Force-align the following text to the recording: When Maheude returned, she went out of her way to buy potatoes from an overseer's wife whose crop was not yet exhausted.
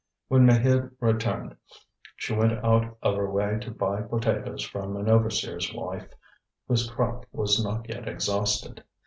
When 0.29 0.47
Maheude 0.47 0.95
returned, 0.99 1.55
she 2.15 2.33
went 2.33 2.53
out 2.65 2.97
of 3.03 3.15
her 3.15 3.29
way 3.29 3.59
to 3.61 3.69
buy 3.69 4.01
potatoes 4.01 4.63
from 4.63 4.97
an 4.97 5.07
overseer's 5.07 5.71
wife 5.75 6.11
whose 6.67 6.89
crop 6.89 7.27
was 7.31 7.63
not 7.63 7.87
yet 7.87 8.07
exhausted. 8.07 8.83